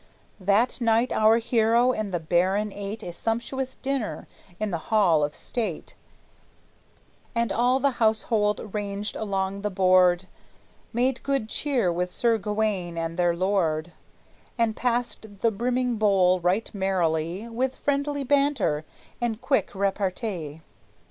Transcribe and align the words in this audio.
That 0.39 0.81
night 0.81 1.13
our 1.13 1.37
hero 1.37 1.91
and 1.91 2.11
the 2.11 2.19
baron 2.19 2.73
ate 2.73 3.03
A 3.03 3.13
sumptuous 3.13 3.75
dinner 3.75 4.27
in 4.59 4.71
the 4.71 4.79
hall 4.89 5.23
of 5.23 5.35
state, 5.35 5.93
And 7.35 7.53
all 7.53 7.79
the 7.79 7.91
household, 8.01 8.73
ranged 8.73 9.15
along 9.15 9.61
the 9.61 9.69
board, 9.69 10.27
Made 10.91 11.21
good 11.21 11.49
cheer 11.49 11.93
with 11.93 12.11
Sir 12.11 12.39
Gawayne 12.39 12.97
and 12.97 13.15
their 13.15 13.35
lord, 13.35 13.91
And 14.57 14.75
passed 14.75 15.41
the 15.41 15.51
brimming 15.51 15.97
bowl 15.97 16.39
right 16.39 16.67
merrily 16.73 17.47
With 17.47 17.75
friendly 17.75 18.23
banter 18.23 18.83
and 19.21 19.39
quick 19.39 19.75
repartee. 19.75 20.61